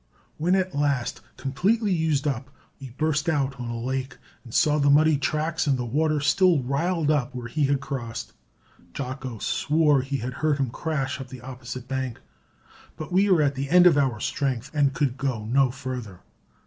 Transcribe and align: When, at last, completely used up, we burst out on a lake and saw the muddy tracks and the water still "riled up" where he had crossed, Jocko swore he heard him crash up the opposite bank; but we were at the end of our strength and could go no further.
When, 0.39 0.55
at 0.55 0.73
last, 0.73 1.21
completely 1.37 1.91
used 1.93 2.27
up, 2.27 2.49
we 2.79 2.89
burst 2.97 3.29
out 3.29 3.59
on 3.59 3.69
a 3.69 3.79
lake 3.79 4.17
and 4.43 4.51
saw 4.51 4.79
the 4.79 4.89
muddy 4.89 5.15
tracks 5.15 5.67
and 5.67 5.77
the 5.77 5.85
water 5.85 6.19
still 6.21 6.63
"riled 6.63 7.11
up" 7.11 7.35
where 7.35 7.45
he 7.47 7.65
had 7.65 7.81
crossed, 7.81 8.33
Jocko 8.95 9.37
swore 9.37 10.01
he 10.01 10.17
heard 10.17 10.57
him 10.57 10.71
crash 10.71 11.21
up 11.21 11.27
the 11.27 11.41
opposite 11.41 11.87
bank; 11.87 12.19
but 12.97 13.11
we 13.11 13.29
were 13.29 13.43
at 13.43 13.53
the 13.53 13.69
end 13.69 13.85
of 13.85 13.95
our 13.95 14.19
strength 14.19 14.71
and 14.73 14.95
could 14.95 15.17
go 15.17 15.45
no 15.45 15.69
further. 15.69 16.21